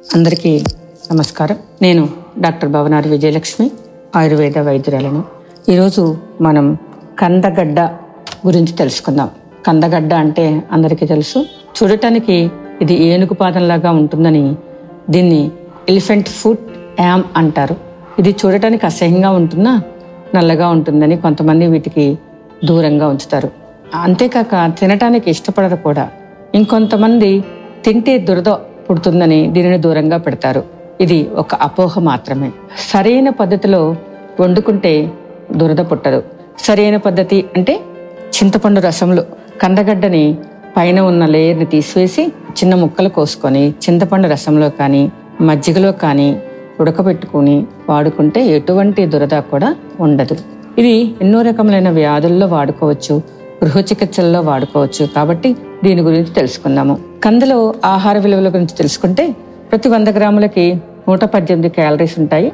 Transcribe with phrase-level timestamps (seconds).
[0.00, 0.64] అందరికీ
[1.12, 1.56] నమస్కారం.
[1.82, 2.08] నేను
[2.38, 3.70] డాక్టర్ భవనారి విజయలక్ష్మి
[4.16, 5.24] ఆయుర్వేద వైద్యురాలను.
[5.68, 6.78] ఈరోజు మనం
[7.18, 7.80] కందగడ్డ
[8.46, 9.30] గురించి తెలుసుకుందాం.
[9.66, 11.38] కందగడ్డ అంటే అందరికీ తెలుసు.
[11.78, 12.50] చూడటానికి
[12.82, 14.56] ఇది ఏనుగు పాదంలాగా ఉంటుందని
[15.10, 15.50] దీన్ని
[15.88, 16.64] ఎలిఫెంట్ ఫుట్
[17.00, 17.76] యామ్ అంటారు.
[18.18, 19.82] ఇది చూడటానికి అసహ్యంగా ఉంటున్నా
[20.34, 22.18] నల్లగా ఉంటుందని కొంతమంది వీటికి
[22.64, 23.50] దూరంగా ఉంచుతారు.
[23.94, 26.08] అంతేకాక తినటానికి ఇష్టపడరు కూడా.
[26.54, 27.44] ఇంకొంతమంది
[27.84, 28.48] తింటే దురద
[28.90, 30.64] పుడుతుందని దీనిని దూరంగా పెడతారు.
[31.00, 32.50] ఇది ఒక అపోహ మాత్రమే.
[32.78, 33.96] సరైన పద్ధతిలో
[34.40, 35.12] వండుకుంటే
[35.52, 36.22] దురద పుట్టదు.
[36.58, 37.80] సరైన పద్ధతి అంటే
[38.36, 39.24] చింతపండు రసంలో
[39.62, 40.36] కందగడ్డని
[40.76, 46.42] పైన ఉన్న లేయర్ని తీసివేసి చిన్న ముక్కలు కోసుకొని చింతపండు రసంలో కానీ మజ్జిగలో కానీ
[46.80, 50.36] ఉడకబెట్టుకుని వాడుకుంటే ఎటువంటి దురద కూడా ఉండదు.
[50.78, 53.39] ఇది ఎన్నో రకములైన వ్యాధుల్లో వాడుకోవచ్చు.
[53.64, 55.06] గృహ చికిత్సల్లో వాడుకోవచ్చు.
[55.06, 56.98] కాబట్టి దీని గురించి తెలుసుకుందాము.
[57.24, 59.34] కందులో ఆహార విలువల గురించి తెలుసుకుంటే
[59.70, 60.74] ప్రతి వంద గ్రాములకి
[61.08, 62.52] నూట పద్దెనిమిది క్యాలరీస్ ఉంటాయి.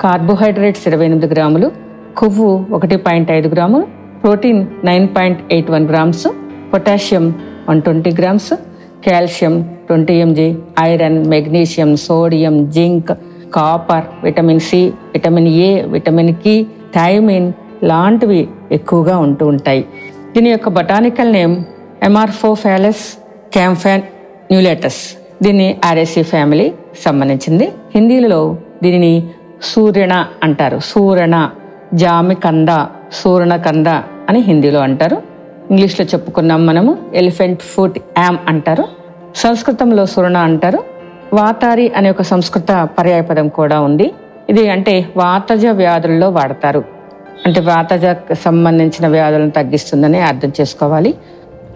[0.00, 1.72] కార్బోహైడ్రేట్స్ ఇరవై ఎనిమిది గ్రాములు
[2.16, 3.86] కొవ్వు ఒకటి పాయింట్ ఐదు గ్రాములు
[4.22, 6.28] protein nine point eight one grams
[6.72, 7.34] potassium
[7.68, 8.52] one twenty grams
[9.06, 13.12] calcium twenty mg iron magnesium sodium zinc
[13.54, 17.52] copper vitamin C vitamin A విటమిన్కి thiamine
[17.84, 19.86] లాంటివి ఎక్కువగా ఉంటూ ఉంటాయి.
[20.34, 21.64] దీని యొక్క బటానికల్ నేమ్
[22.02, 23.18] ఎమార్ఫోఫాలస్
[23.52, 24.02] క్యాంఫాన్
[24.50, 26.72] న్యూలేటస్ దీన్ని ఆర్ఎస్సి ఫ్యామిలీ
[27.04, 27.72] సంబంధించింది.
[27.94, 29.28] హిందీలో దీనిని
[29.62, 30.78] సూర్యణ అంటారు.
[30.78, 31.50] సూరణ
[31.94, 32.68] జామి కంద
[33.12, 33.86] సూరణ కంద
[34.28, 35.22] అని హిందీలో అంటారు.
[35.70, 38.84] ఇంగ్లీష్లో చెప్పుకున్నాం మనము ఎలిఫెంట్ ఫుట్ యామ్ అంటారు.
[39.36, 40.84] సంస్కృతంలో సురణ అంటారు.
[41.32, 44.14] వాతారి అనే ఒక సంస్కృత పర్యాయపదం కూడా ఉంది.
[44.50, 46.97] ఇది అంటే వాతజ వ్యాధుల్లో వాడతారు.
[47.46, 51.14] అంటే వాతజ సంబంధించిన వ్యాధులను తగ్గిస్తుందని అర్థం చేసుకోవాలి.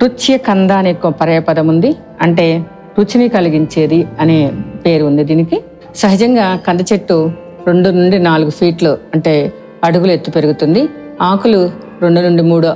[0.03, 1.97] రుచ్య కంద అనే పర్యాపదం ఉంది.
[2.21, 2.65] అంటే
[2.99, 4.53] రుచిని కలిగించేది అనే
[4.87, 5.65] పేరు ఉంది దీనికి.
[5.97, 7.33] సహజంగా కంద చెట్టు
[7.67, 9.53] రెండు నుండి నాలుగు ఫీట్లు అంటే
[9.85, 10.89] అడుగులు ఎత్తు పెరుగుతుంది.
[11.23, 11.71] ఆకులు
[12.03, 12.69] రెండు నుండి మూడు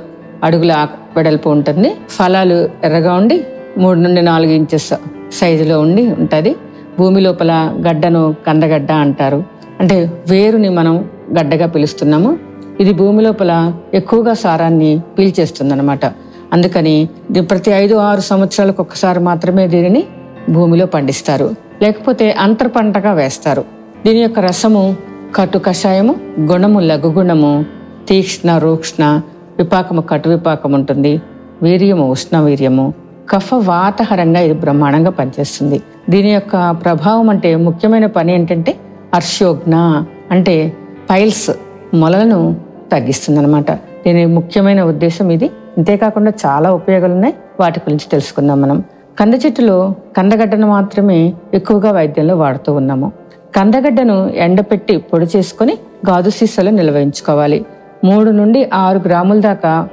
[0.43, 1.95] అడుగుల ఆకు- వెడల్పు ఉంటుంది.
[2.09, 3.45] ఫలాలు ఎర్రగా ఉండి
[3.77, 4.93] మూడు నుండి నాలుగు ఇంచెస్
[5.31, 6.55] సైజులో ఉండి ఉంటుంది.
[6.99, 9.43] భూమి లోపల గడ్డను కందగడ్డ అంటారు.
[9.79, 11.09] అంటే వేరుని మనం
[11.39, 12.46] గడ్డగా పిలుస్తున్నాము.
[12.79, 16.11] ఇది భూమి లోపల ఎక్కువగా సారాన్ని పీల్చేస్తుంది
[16.53, 20.03] అందుకని ప్రతి ఐదు ఆరు సంవత్సరాలకు ఒక్కసారి మాత్రమే దీనిని
[20.49, 21.55] భూమిలో పండిస్తారు.
[21.81, 23.63] లేకపోతే అంతర పంటగా వేస్తారు.
[24.05, 24.95] దీని యొక్క రసము
[25.35, 27.65] కటు కషాయము గుణము లఘు గుణము
[28.09, 29.21] తీక్ష్ణ రూక్ష్ణ
[29.57, 31.21] విపాకము కటు విపాకం ఉంటుంది.
[31.63, 32.93] వీర్యము ఉష్ణ వీర్యము
[33.29, 35.81] కఫ వాతహరంగా ఇది బ్రహ్మాండంగా పనిచేస్తుంది.
[36.09, 38.75] దీని యొక్క ప్రభావం అంటే ముఖ్యమైన పని ఏంటంటే
[39.15, 40.73] హర్షోగ్న అంటే
[41.09, 41.49] పైల్స్
[41.93, 45.51] మొలలను తగ్గిస్తుంది అనమాట దీని ముఖ్యమైన ఉద్దేశం ఇది.
[45.77, 48.83] అంతేకాకుండా చాలా ఉపయోగాలు ఉన్నాయి వాటి గురించి తెలుసుకుందాం మనం.
[49.19, 53.11] కంద చెట్టులో కందగడ్డను మాత్రమే ఎక్కువగా వైద్యంలో వాడుతూ ఉన్నాము.
[53.55, 55.77] కందగడ్డను ఎండపెట్టి పొడి చేసుకొని
[56.09, 57.65] గాజు సీసాలో నిల్వ ఉంచుకోవాలి
[58.03, 59.89] మూడు నుండి ఆరు గ్రాముల దాకా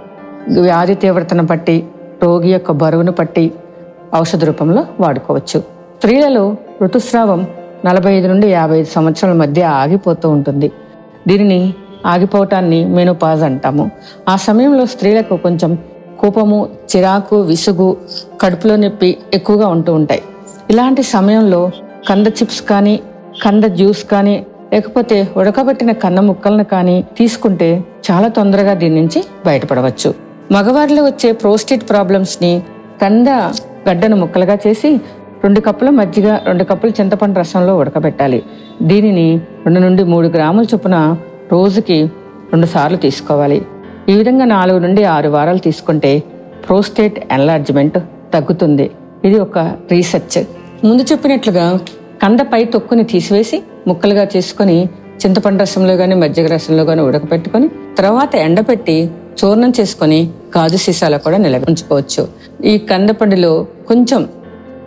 [0.61, 1.87] వ్యాధి తీవ్రతను బట్టి
[2.23, 3.53] రోగి యొక్క బరువును బట్టి
[4.17, 5.61] ఔషధ రూపంలో వాడుకోవచ్చు.
[5.97, 7.47] స్త్రీలలో ఋతుస్రావం
[7.85, 10.73] నలభై ఐదు నుండి యాభై ఐదు సంవత్సరాల మధ్య ఆగిపోతూ ఉంటుంది.
[11.29, 11.75] దీనిని
[12.07, 13.91] ఆగిపోవటాన్ని మెనోపాజ్ అంటాము.
[14.29, 15.79] ఆ సమయంలో స్త్రీలకు కొంచెం
[16.21, 17.97] కోపము చిరాకు విసుగు
[18.41, 20.23] కడుపులో నొప్పి ఎక్కువగా ఉంటూ ఉంటాయి.
[20.71, 21.71] ఇలాంటి సమయంలో
[22.09, 23.01] కంద చిప్స్ కానీ
[23.43, 30.15] కంద జ్యూస్ కానీ లేకపోతే ఉడకబెట్టిన కన్న ముక్కలను కానీ తీసుకుంటే చాలా తొందరగా దీని నుంచి బయటపడవచ్చు.
[30.53, 32.63] మగవారిలో వచ్చే ప్రోస్టేట్ ప్రాబ్లమ్స్ని
[33.03, 33.29] కంద
[33.89, 35.01] గడ్డను ముక్కలుగా చేసి
[35.45, 38.43] రెండు కప్పుల మజ్జిగ రెండు కప్పుల చింతపండు రసంలో ఉడకబెట్టాలి.
[38.83, 41.17] దీనిని రెండు నుండి మూడు గ్రాముల చొప్పున
[41.53, 42.03] రోజుకి
[42.53, 43.63] రెండు సార్లు తీసుకోవాలి.
[44.09, 46.23] ఈ విధంగా నాలుగు నుండి ఆరు వారాలు తీసుకుంటే
[46.69, 47.99] ప్రోస్టేట్ ఎన్లార్జ్మెంట్
[48.35, 48.91] తగ్గుతుంది.
[49.25, 49.59] ఇది ఒక
[49.91, 50.45] రీసెర్చ్.
[50.85, 51.81] ముందు చెప్పినట్లుగా
[52.23, 54.89] కందపై తొక్కుని తీసివేసి ముక్కలుగా చేసుకొని
[55.25, 57.69] చింతపండు రసంలో కానీ మజ్జిగ రసంలో కానీ ఉడకపెట్టుకొని
[57.99, 59.11] తర్వాత ఎండపెట్టి
[59.45, 62.29] చూర్ణం చేసుకొని గాజు సీసాలో కూడా నిలవ ఉంచుకోవచ్చు.
[62.65, 64.29] ఈ కందపండులో కొంచెం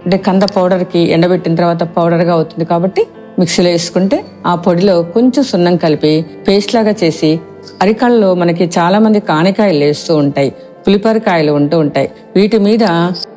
[0.06, 3.08] అంటే కంద పౌడర్కి ఎండబెట్టిన తర్వాత పౌడర్గా అవుతుంది కాబట్టి
[3.40, 7.40] మిక్సీలో వేసుకుంటే ఆ పొడిలో కొంచెం సున్నం కలిపి పేస్ట్ లాగా చేసి
[7.82, 10.54] అరికాళ్ళలో మనకి చాలా మంది కానికాయలు వేస్తూ ఉంటాయి
[10.88, 12.12] పులిపరికాయలు ఉంటూ ఉంటాయి.
[12.36, 12.80] వీటి మీద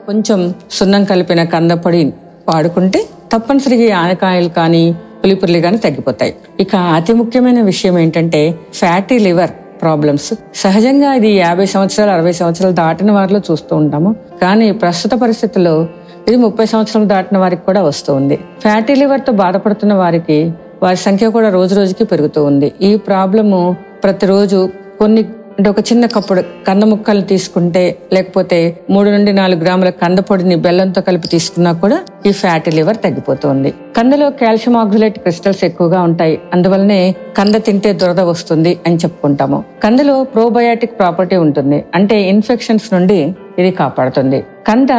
[0.06, 2.12] కొంచెం సున్నం కలిపిన కందపొడి
[2.49, 6.35] వాడుకుంటే తప్పనిసరిగా ఆనకాయలు కానీ పులిపుర్లు కానీ తగ్గిపోతాయి.
[6.61, 9.50] ఇక అతి ముఖ్యమైన విషయం ఏంటంటే ఫ్యాటీ లివర్
[9.82, 10.35] ప్రాబ్లమ్స్.
[10.55, 14.17] సహజంగా ఇది యాభై సంవత్సరాలు అరవై సంవత్సరాలు దాటిన వారిలో చూస్తూ ఉంటాము.
[14.43, 15.88] కానీ ప్రస్తుత పరిస్థితుల్లో
[16.28, 18.38] ఇది ముప్పై సంవత్సరం దాటిన వారికి కూడా వస్తూ ఉంది.
[18.61, 20.52] ఫ్యాటీ లివర్తో బాధపడుతున్న వారికి
[20.82, 22.72] వారి సంఖ్య కూడా రోజు రోజుకి పెరుగుతూ ఉంది.
[22.82, 29.61] ఈ ప్రాబ్లము ప్రతిరోజు కొన్ని అంటే ఒక చిన్న కప్పుడు కంద ముక్కలు తీసుకుంటే లేకపోతే మూడు నుండి నాలుగు
[29.61, 33.75] గ్రాముల కంద పొడిని బెల్లంతో కలిపి తీసుకున్నా కూడా ఈ ఫ్యాటీ లివర్ తగ్గిపోతుంది.
[33.96, 36.40] కందలో కాల్షియం ఆక్సిలేట్ క్రిస్టల్స్ ఎక్కువగా ఉంటాయి.
[36.52, 39.64] అందువల్లనే కంద తింటే దురద వస్తుంది అని చెప్పుకుంటాము.
[39.84, 41.84] కందలో ప్రోబయాటిక్ ప్రాపర్టీ ఉంటుంది.
[41.94, 44.39] అంటే ఇన్ఫెక్షన్స్ నుండి ఇది కాపాడుతుంది.
[44.69, 44.91] కంద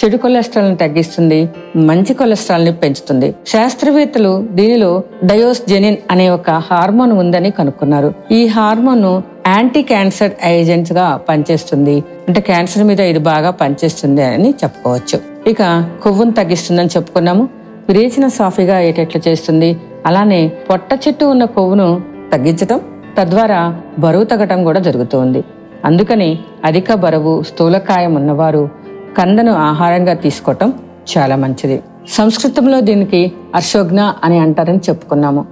[0.00, 3.34] చెడు కొలెస్ట్రాల్ని తగ్గిస్తుంది మంచి కొలెస్ట్రాల్ని పెంచుతుంది.
[3.46, 8.14] శాస్త్రవేత్తలు దీనిలో డయోస్జెనిన్ అనే ఒక హార్మోన్ ఉందని కనుక్కున్నారు.
[8.32, 12.04] ఈ హార్మోన్ యాంటీ క్యాన్సర్ ఏజెంట్స్గా పనిచేస్తుంది.
[12.28, 15.20] అంటే క్యాన్సర్ మీద ఇది బాగా పనిచేస్తుంది అని చెప్పుకోవచ్చు.
[15.50, 15.62] ఇక
[16.02, 17.48] కొవ్వును తగ్గిస్తుందని చెప్పుకున్నాము.
[17.88, 19.76] విరేచన సాఫీగా అయ్యేటట్లు చేస్తుంది.
[20.06, 22.02] అలానే పొట్ట చెట్టు ఉన్న కొవ్వును
[22.32, 22.80] తగ్గించటం
[23.18, 23.60] తద్వారా
[23.98, 25.44] బరువు తగ్గటం కూడా జరుగుతుంది.
[25.84, 28.70] అందుకని అధిక బరువు స్థూలకాయం ఉన్నవారు
[29.18, 30.74] కందను ఆహారంగా తీసుకోవటం
[31.10, 31.82] చాలా మంచిది.
[32.08, 35.44] సంస్కృతంలో దీనికి అర్షోగ్న అని అంటారని చెప్పుకున్నాము.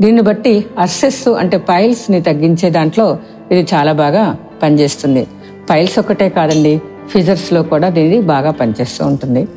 [0.00, 3.18] దీన్ని బట్టి అర్సెస్ అంటే పైల్స్ని తగ్గించే దాంట్లో
[3.50, 5.26] ఇది చాలా బాగా పనిచేస్తుంది.
[5.70, 9.48] పైల్స్ ఒకటే కాదండి ఫిజర్స్లో కూడా దీనిది బాగా పనిచేస్తూ ఉంటుంది.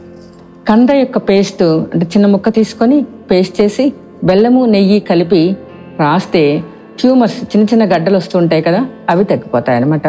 [0.70, 3.94] కంద యొక్క పేస్ట్ అంటే చిన్న ముక్క తీసుకొని పేస్ట్ చేసి
[4.24, 5.58] బెల్లము నెయ్యి కలిపి
[6.00, 6.64] రాస్తే
[7.00, 10.08] ట్యూమర్స్ చిన్న చిన్న గడ్డలు వస్తుంటాయి కదా అవి తగ్గిపోతాయి అన్నమాట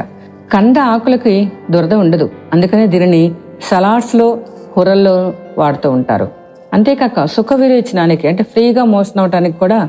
[0.53, 2.31] కంద ఆకులకి దురద ఉండదు.
[2.53, 3.23] అందుకనే దీనిని
[3.69, 4.39] సలాడ్స్లో
[4.75, 6.29] కూరల్లో వాడుతూ ఉంటారు.
[6.75, 9.89] అంతేకాక సుఖ విరేచనానికి అంటే ఫ్రీగా మోసన అవటానికి కూడా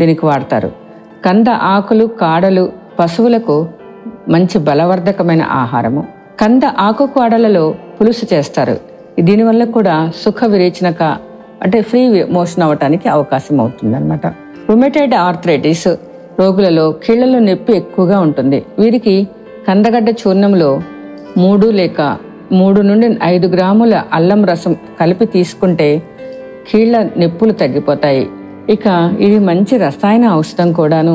[0.00, 0.70] దీనికి వాడతారు.
[1.26, 3.56] కంద ఆకులు కాడలు పశువులకు
[4.28, 6.02] మంచి బలవర్ధకమైన ఆహారము.
[6.40, 8.76] కంద ఆకు కాడలలో పులుసు చేస్తారు.
[9.20, 11.02] దీనివల్ల కూడా సుఖ విరేచనక
[11.62, 14.26] అంటే ఫ్రీ మోషన్ అవ్వటానికి అవకాశం అవుతుంది అనమాట
[14.70, 15.88] రుమెటైడ్ ఆర్థరైటిస్
[16.42, 18.58] రోగులలో కీళ్ళలో నొప్పి ఎక్కువగా ఉంటుంది.
[18.78, 19.14] వీరికి
[19.68, 20.70] కందగడ్డ చూర్ణంలో
[21.42, 22.00] మూడు లేక
[22.60, 25.90] మూడు నుండి ఐదు గ్రాముల అల్లం రసం కలిపి తీసుకుంటే
[26.68, 28.24] కీళ్ళ నొప్పులు తగ్గిపోతాయి.
[28.74, 28.86] ఇక
[29.26, 31.14] ఇది మంచి రసాయన ఔషధం కూడాను.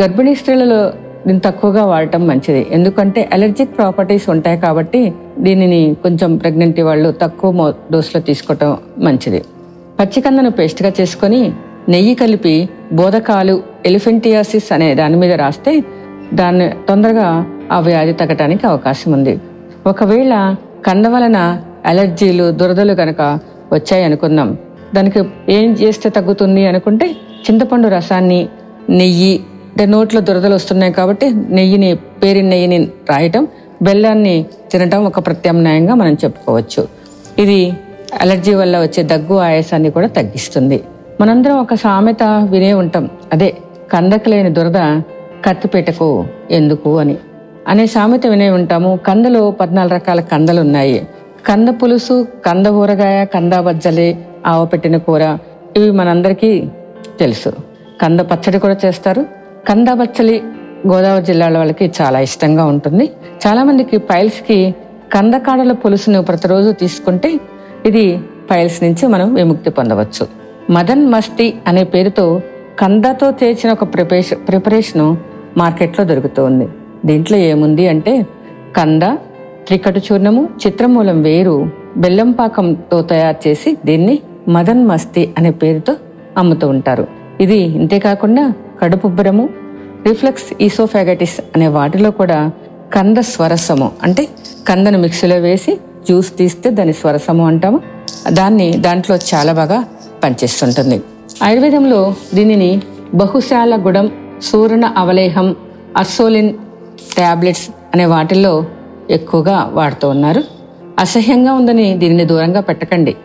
[0.00, 0.80] గర్భిణీ స్త్రీలలో
[1.26, 2.62] దీన్ని తక్కువగా వాడటం మంచిది.
[2.76, 5.00] ఎందుకంటే అలర్జిక్ ప్రాపర్టీస్ ఉంటాయి కాబట్టి
[5.46, 8.70] దీనిని కొంచెం ప్రెగ్నెంట్ వాళ్ళు తక్కువ డోస్లో డోసులో తీసుకోవటం
[9.06, 9.40] మంచిది.
[10.00, 11.40] పచ్చికందను పేస్ట్గా చేసుకొని
[11.92, 12.54] నెయ్యి కలిపి
[12.92, 15.84] బోధకాలు ఎలిఫెంటియాసిస్ అనే దాని మీద రాస్తే
[16.34, 19.40] దాన్ని తొందరగా ఆ వ్యాధి తగ్గటానికి అవకాశం ఉంది.
[19.86, 20.54] ఒకవేళ
[20.86, 23.38] కంద వలన అలర్జీలు దురదలు కనుక
[23.72, 24.58] వచ్చాయి అనుకుందాం.
[24.94, 27.16] దానికి ఏం చేస్తే తగ్గుతుంది అనుకుంటే
[27.50, 28.48] చింతపండు రసాన్ని
[28.90, 33.48] నెయ్యి అంటే నోట్లో దురదలు వస్తున్నాయి కాబట్టి నెయ్యిని పేరిన నెయ్యిని రాయటం
[33.82, 36.88] బెల్లాన్ని తినటం ఒక ప్రత్యామ్నాయంగా మనం చెప్పుకోవచ్చు.
[37.38, 37.72] ఇది
[38.20, 40.82] అలర్జీ వల్ల వచ్చే దగ్గు ఆయాసాన్ని కూడా తగ్గిస్తుంది.
[41.20, 43.10] మనందరం ఒక సామెత వినే ఉంటాం.
[43.32, 43.56] అదే
[43.92, 45.00] కందకు లేని దురద
[45.44, 47.16] కత్తిపేటకు ఎందుకు అని.
[47.68, 48.98] అనే సామెత వినే ఉంటాము.
[49.06, 51.08] కందలో పద్నాలుగు రకాల కందలు ఉన్నాయి
[51.46, 55.38] కంద పులుసు కంద ఊరగాయ కంద బజ్జలి ఆవ పెట్టిన కూర.
[55.76, 56.68] ఇవి మనందరికీ
[57.18, 57.52] తెలుసు.
[58.02, 59.26] కంద పచ్చడి కూడా చేస్తారు.
[59.68, 60.42] కంద బచ్చలి
[60.88, 63.10] గోదావరి జిల్లాల వాళ్ళకి చాలా ఇష్టంగా ఉంటుంది.
[63.46, 64.74] చాలామందికి పైల్స్కి
[65.14, 67.40] కందకాడల పులుసును ప్రతిరోజు తీసుకుంటే
[67.86, 68.20] ఇది
[68.50, 70.45] పైల్స్ నుంచి మనం విముక్తి పొందవచ్చు.
[70.70, 72.40] మదన్ మస్తి అనే పేరుతో
[72.78, 75.16] కందతో చేసిన ఒక ప్రిపరేషన్ ప్రిపరేషన్
[75.56, 76.68] మార్కెట్లో దొరుకుతోంది.
[77.04, 78.26] దీంట్లో ఏముంది అంటే
[78.76, 79.02] కంద
[79.66, 84.18] త్రికటు చూర్ణము చిత్రమూలం వేరు బెల్లం పాకంతో తయారు చేసి దీన్ని
[84.48, 85.96] మదన్ మస్తి అనే పేరుతో
[86.36, 87.06] అమ్ముతూ ఉంటారు.
[87.40, 88.52] ఇది ఇంతేకాకుండా
[88.82, 89.48] కడుపుబ్బరము
[90.06, 92.50] రిఫ్లెక్స్ ఈసోఫాగటిస్ అనే వాటిలో కూడా
[92.94, 94.28] కంద స్వరసము అంటే
[94.68, 95.74] కందను మిక్సీలో వేసి
[96.06, 97.80] జ్యూస్ తీస్తే దాన్ని స్వరసము అంటాము.
[98.32, 99.84] దాన్ని దాంట్లో చాలా బాగా
[100.26, 101.02] పనిచేస్తుంటుంది.
[101.42, 102.82] ఆయుర్వేదంలో దీనిని
[103.14, 104.06] బహుశాల గుడం
[104.42, 105.56] సూర్ణ అవలేహం
[105.96, 106.54] అర్సోలిన్
[107.18, 108.64] టాబ్లెట్స్ అనే వాటిల్లో
[109.10, 110.42] ఎక్కువగా వాడుతూ ఉన్నారు.
[110.98, 113.16] అసహ్యంగా ఉందని దీనిని దూరంగా పెట్టకండి.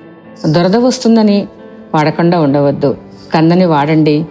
[0.45, 1.47] దురద వస్తుందని
[1.95, 2.97] వాడకుండా ఉండవద్దు.
[3.33, 4.25] కందని వాడండి.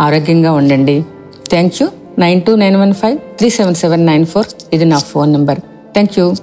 [0.00, 1.04] ఆరోగ్యంగా ఉండండి.
[1.50, 1.88] Thank you.
[2.18, 4.46] Nine two nine one five three seven seven nine four.
[4.72, 5.60] ఇది నా ఫోన్ నెంబర్.
[5.92, 6.34] Thank you.